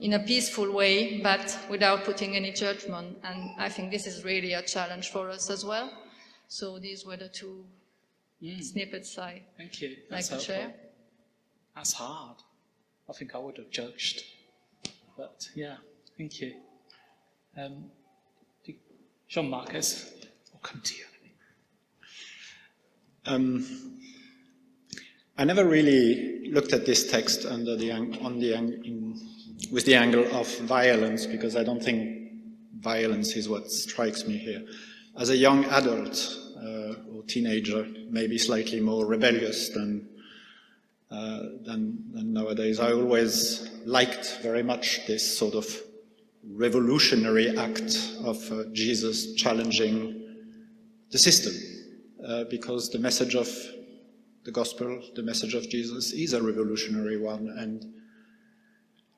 [0.00, 3.18] in a peaceful way, but without putting any judgment.
[3.24, 5.90] And I think this is really a challenge for us as well.
[6.48, 7.64] So these were the two
[8.42, 8.62] mm.
[8.62, 9.96] snippets I Thank you.
[10.10, 10.74] That's like to share.
[11.74, 12.36] That's hard.
[13.08, 14.24] I think I would have judged.
[15.16, 15.76] But yeah,
[16.16, 16.54] thank you.
[17.56, 17.90] Um,
[19.28, 20.12] Jean Marcus,
[20.52, 21.04] I'll come to you.
[23.26, 23.66] Um,
[25.36, 29.18] I never really looked at this text under the on the in
[29.72, 32.30] with the angle of violence, because I don't think
[32.78, 34.64] violence is what strikes me here.
[35.18, 36.16] As a young adult
[36.56, 40.08] uh, or teenager, maybe slightly more rebellious than,
[41.10, 45.66] uh, than, than nowadays, I always liked very much this sort of
[46.52, 50.22] revolutionary act of uh, Jesus challenging
[51.10, 51.54] the system,
[52.24, 53.48] uh, because the message of
[54.44, 57.94] the gospel, the message of Jesus is a revolutionary one, and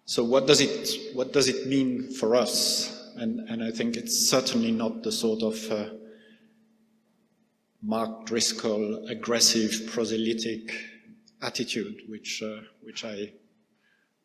[0.09, 3.12] so what does it, what does it mean for us?
[3.16, 5.90] And, and I think it's certainly not the sort of uh,
[7.82, 10.72] Mark Driscoll aggressive proselytic
[11.42, 13.32] attitude, which, uh, which I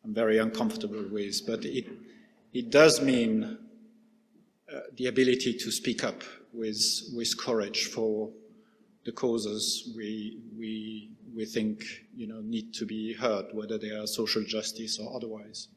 [0.04, 1.46] am very uncomfortable with.
[1.46, 1.84] But it,
[2.54, 3.58] it does mean
[4.74, 6.22] uh, the ability to speak up
[6.54, 6.82] with,
[7.14, 8.30] with courage for,
[9.04, 11.84] the causes we, we, we think
[12.14, 15.68] you know, need to be heard, whether they are social justice or otherwise.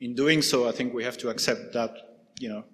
[0.00, 1.96] In doing so, I think we have to accept that
[2.38, 2.64] you know,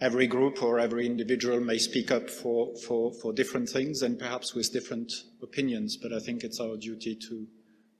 [0.00, 4.54] every group or every individual may speak up for, for, for different things and perhaps
[4.54, 5.12] with different
[5.42, 7.46] opinions, but I think it's our duty to,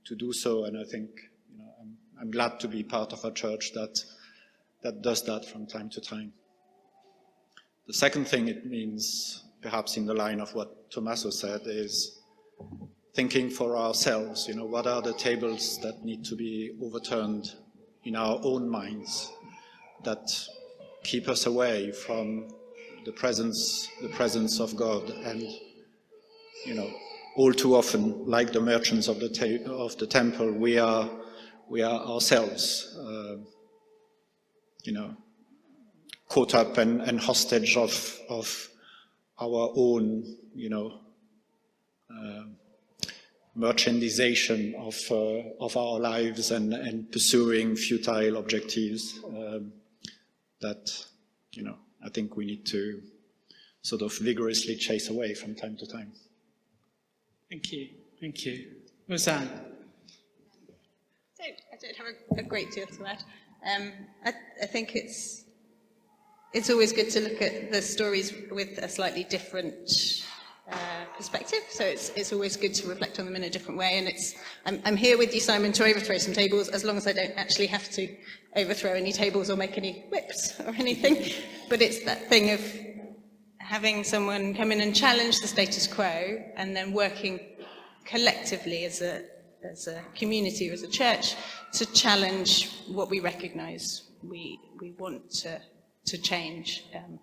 [0.06, 1.10] to do so, and I think
[1.52, 4.02] you know, I'm, I'm glad to be part of a church that,
[4.82, 6.32] that does that from time to time.
[7.86, 12.20] The second thing it means, perhaps in the line of what Tommaso said, is
[13.14, 17.54] thinking for ourselves, you know, what are the tables that need to be overturned
[18.04, 19.30] in our own minds
[20.04, 20.30] that
[21.02, 22.48] keep us away from
[23.04, 25.10] the presence, the presence of God.
[25.10, 25.42] And,
[26.64, 26.90] you know,
[27.36, 31.08] all too often, like the merchants of the, ta- of the temple, we are,
[31.68, 33.36] we are ourselves, uh,
[34.84, 35.16] you know,
[36.28, 38.69] caught up and, and hostage of, of
[39.40, 41.00] our own, you know,
[42.10, 42.44] uh,
[43.56, 49.20] merchandization of, uh, of our lives and, and pursuing futile objectives.
[49.24, 49.72] Um,
[50.60, 50.90] that,
[51.52, 53.02] you know, I think we need to
[53.82, 56.12] sort of vigorously chase away from time to time.
[57.48, 57.88] Thank you.
[58.20, 58.66] Thank you.
[59.08, 59.48] Roseanne.
[61.34, 63.22] So I don't have a, a great deal to add.
[63.74, 63.92] Um,
[64.24, 64.32] I,
[64.62, 65.44] I think it's
[66.52, 70.24] it's always good to look at the stories with a slightly different
[70.70, 70.76] uh,
[71.16, 71.60] perspective.
[71.68, 73.98] So it's, it's always good to reflect on them in a different way.
[73.98, 74.34] And it's,
[74.66, 77.32] I'm, I'm here with you, Simon, to overthrow some tables, as long as I don't
[77.36, 78.08] actually have to
[78.56, 81.32] overthrow any tables or make any whips or anything.
[81.68, 82.60] But it's that thing of
[83.58, 87.38] having someone come in and challenge the status quo and then working
[88.04, 89.22] collectively as a,
[89.62, 91.36] as a community or as a church
[91.74, 95.60] to challenge what we recognize we, we want to,
[96.10, 96.84] to change.
[96.94, 97.18] Um,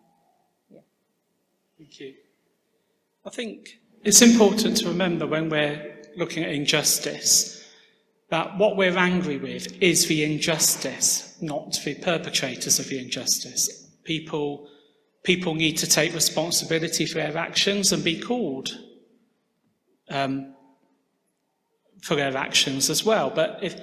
[1.77, 2.15] Thank you.
[3.25, 7.53] I think it's important to remember when we're looking at injustice
[8.29, 13.89] that what we're angry with is the injustice, not the perpetrators of the injustice.
[14.03, 14.67] People,
[15.23, 18.69] people need to take responsibility for their actions and be called
[20.09, 20.55] um,
[22.01, 23.29] for their actions as well.
[23.29, 23.79] But if,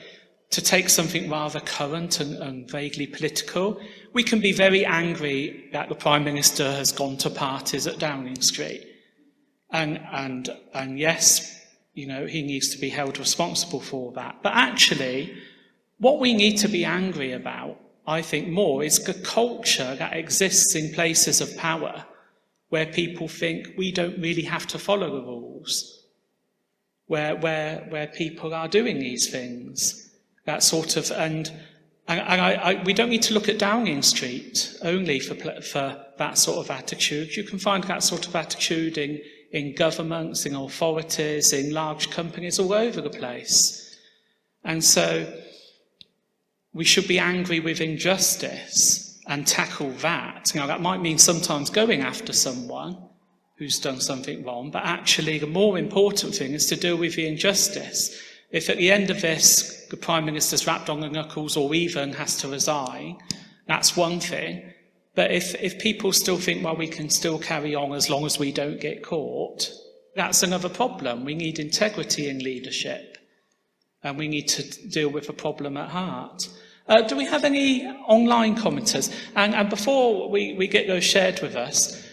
[0.54, 3.80] to take something rather current and, and vaguely political,
[4.12, 8.40] we can be very angry that the Prime Minister has gone to parties at Downing
[8.40, 8.86] Street.
[9.72, 11.60] And, and, and yes,
[11.94, 14.36] you know, he needs to be held responsible for that.
[14.44, 15.36] But actually,
[15.98, 20.76] what we need to be angry about, I think more, is the culture that exists
[20.76, 22.04] in places of power
[22.68, 26.04] where people think we don't really have to follow the rules,
[27.06, 30.13] where, where, where people are doing these things.
[30.46, 31.50] That sort of, and,
[32.06, 36.04] and, and I, I, we don't need to look at Downing Street only for, for
[36.18, 37.36] that sort of attitude.
[37.36, 39.20] You can find that sort of attitude in
[39.54, 43.96] in governments, in authorities, in large companies all over the place.
[44.64, 45.32] And so
[46.72, 50.52] we should be angry with injustice and tackle that.
[50.56, 52.98] Now, that might mean sometimes going after someone
[53.56, 57.28] who's done something wrong, but actually, the more important thing is to deal with the
[57.28, 58.20] injustice.
[58.54, 62.12] If at the end of this, the Prime Minister's rapped on the knuckles or even
[62.12, 63.18] has to resign,
[63.66, 64.72] that's one thing.
[65.16, 68.38] But if, if people still think, well, we can still carry on as long as
[68.38, 69.72] we don't get caught,
[70.14, 71.24] that's another problem.
[71.24, 73.18] We need integrity in leadership,
[74.04, 76.48] and we need to deal with the problem at heart.
[76.86, 79.12] Uh, do we have any online commenters?
[79.34, 82.03] And, and before we, we get those shared with us,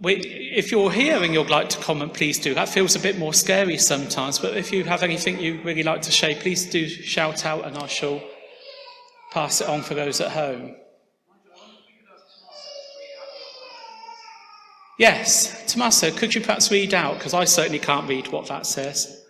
[0.00, 2.54] we, if you're here and you'd like to comment, please do.
[2.54, 6.02] That feels a bit more scary sometimes, but if you have anything you'd really like
[6.02, 8.22] to share, please do shout out and I shall
[9.32, 10.74] pass it on for those at home.
[14.98, 17.14] Yes, Tommaso, could you perhaps read out?
[17.18, 19.24] Because I certainly can't read what that says.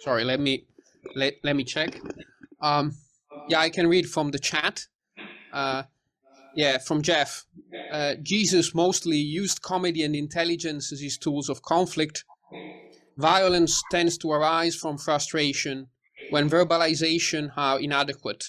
[0.00, 0.64] Sorry, let me
[1.14, 2.00] let, let me check.
[2.60, 2.96] Um,
[3.48, 4.86] yeah, I can read from the chat.
[5.52, 5.84] Uh,
[6.54, 7.46] yeah, from Jeff.
[7.90, 12.24] Uh, Jesus mostly used comedy and intelligence as his tools of conflict.
[13.16, 15.88] Violence tends to arise from frustration
[16.28, 18.46] when verbalization are inadequate.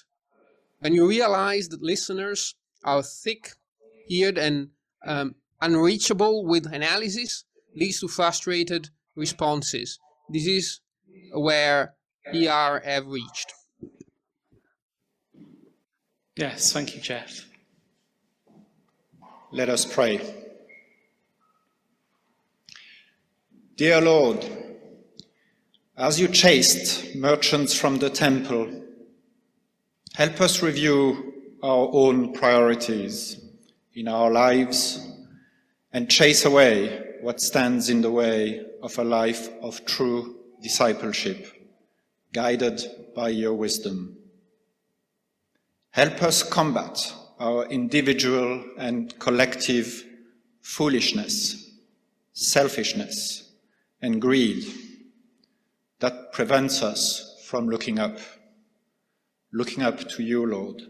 [0.79, 4.69] When you realize that listeners are thick-eared and
[5.05, 7.45] um, unreachable with analysis
[7.75, 9.99] leads to frustrated responses.
[10.29, 10.79] This is
[11.31, 11.95] where
[12.33, 13.53] ER have reached.
[16.35, 17.45] Yes, thank you, Jeff.
[19.53, 20.19] Let us pray.
[23.75, 24.43] Dear Lord,
[25.95, 28.83] as you chased merchants from the temple,
[30.15, 33.39] help us review our own priorities
[33.93, 35.07] in our lives
[35.91, 41.45] and chase away what stands in the way of a life of true discipleship,
[42.33, 42.81] guided
[43.15, 44.17] by your wisdom.
[45.91, 47.13] Help us combat
[47.43, 50.05] our individual and collective
[50.61, 51.71] foolishness,
[52.31, 53.51] selfishness,
[54.01, 54.65] and greed
[55.99, 58.17] that prevents us from looking up,
[59.51, 60.83] looking up to you, Lord,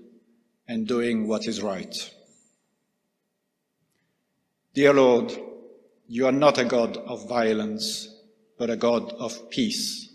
[0.68, 2.14] and doing what is right.
[4.76, 5.36] Dear Lord,
[6.08, 8.08] you are not a God of violence,
[8.60, 10.14] but a God of peace.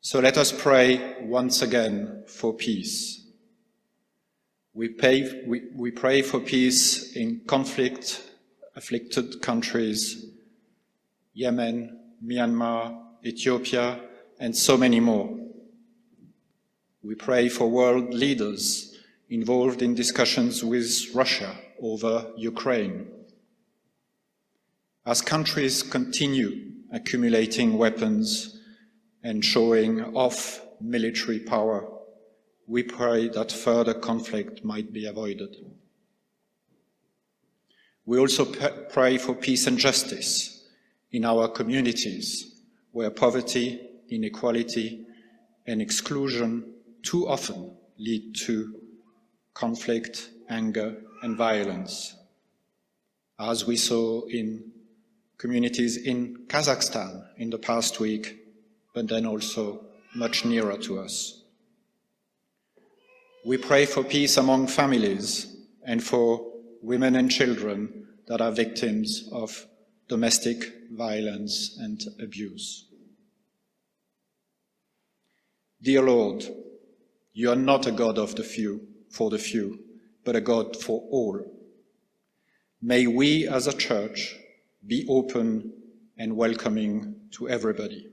[0.00, 3.21] So let us pray once again for peace.
[4.74, 8.22] We, pay, we, we pray for peace in conflict
[8.74, 10.26] afflicted countries,
[11.34, 14.00] Yemen, Myanmar, Ethiopia,
[14.40, 15.38] and so many more.
[17.02, 18.96] We pray for world leaders
[19.28, 23.08] involved in discussions with Russia over Ukraine.
[25.04, 28.58] As countries continue accumulating weapons
[29.22, 31.91] and showing off military power,
[32.66, 35.56] we pray that further conflict might be avoided.
[38.04, 40.64] We also pray for peace and justice
[41.12, 45.06] in our communities where poverty, inequality,
[45.66, 48.74] and exclusion too often lead to
[49.54, 52.16] conflict, anger, and violence,
[53.38, 54.72] as we saw in
[55.38, 58.38] communities in Kazakhstan in the past week,
[58.94, 59.84] but then also
[60.14, 61.41] much nearer to us.
[63.44, 65.52] We pray for peace among families
[65.84, 69.66] and for women and children that are victims of
[70.08, 72.86] domestic violence and abuse.
[75.82, 76.44] Dear Lord,
[77.32, 79.80] you are not a God of the few, for the few,
[80.24, 81.44] but a God for all.
[82.80, 84.36] May we as a church
[84.86, 85.72] be open
[86.16, 88.06] and welcoming to everybody,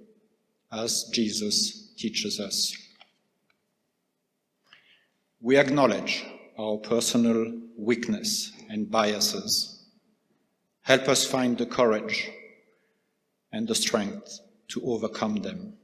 [0.71, 2.75] as Jesus teaches us.
[5.42, 6.26] We acknowledge
[6.58, 9.86] our personal weakness and biases.
[10.82, 12.30] Help us find the courage
[13.54, 14.38] and the strength
[14.68, 15.78] to overcome them.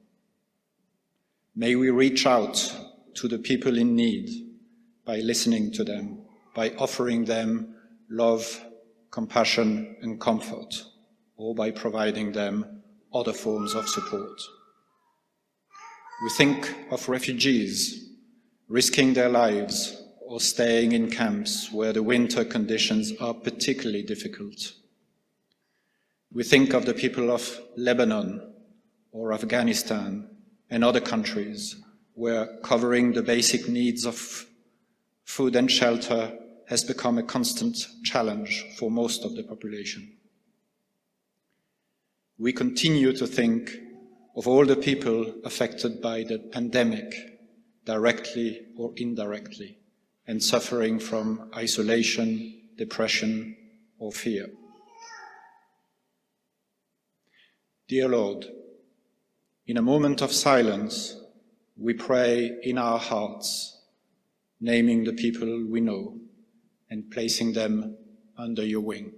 [1.56, 2.76] May we reach out
[3.14, 4.30] to the people in need
[5.06, 6.20] by listening to them,
[6.54, 7.76] by offering them
[8.10, 8.62] love,
[9.10, 10.84] compassion, and comfort,
[11.38, 12.82] or by providing them
[13.14, 14.42] other forms of support.
[16.24, 18.05] We think of refugees
[18.68, 24.74] risking their lives or staying in camps where the winter conditions are particularly difficult.
[26.34, 28.54] We think of the people of Lebanon
[29.12, 30.28] or Afghanistan
[30.70, 31.76] and other countries
[32.14, 34.46] where covering the basic needs of
[35.24, 36.38] food and shelter
[36.68, 40.12] has become a constant challenge for most of the population.
[42.38, 43.72] We continue to think
[44.36, 47.35] of all the people affected by the pandemic,
[47.86, 49.78] directly or indirectly,
[50.28, 53.56] and suffering from isolation, depression,
[54.00, 54.48] or fear.
[57.88, 58.46] Dear Lord,
[59.68, 61.20] in a moment of silence,
[61.78, 63.82] we pray in our hearts,
[64.60, 66.18] naming the people we know
[66.90, 67.98] and placing them
[68.38, 69.12] under your wing.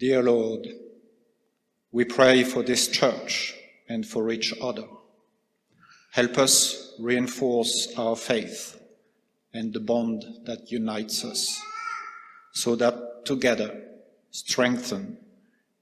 [0.00, 0.66] Dear Lord,
[1.92, 3.54] we pray for this church
[3.86, 4.86] and for each other.
[6.12, 8.80] Help us reinforce our faith
[9.52, 11.60] and the bond that unites us
[12.52, 13.78] so that together,
[14.30, 15.18] strengthened,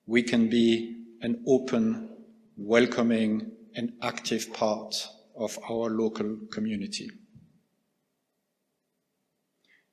[0.08, 2.10] we can be an open,
[2.56, 4.96] welcoming, and active part
[5.36, 7.08] of our local community.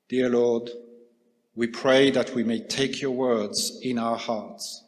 [0.10, 0.72] Dear Lord,
[1.56, 4.84] we pray that we may take your words in our hearts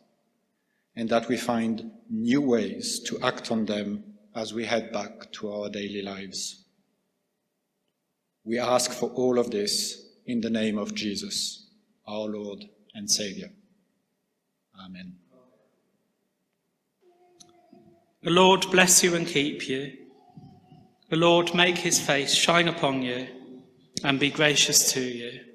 [0.96, 4.04] and that we find new ways to act on them
[4.36, 6.66] as we head back to our daily lives.
[8.44, 11.70] We ask for all of this in the name of Jesus,
[12.06, 13.52] our Lord and Savior.
[14.84, 15.16] Amen.
[18.24, 19.94] The Lord bless you and keep you.
[21.10, 23.28] The Lord make his face shine upon you
[24.04, 25.47] and be gracious to you.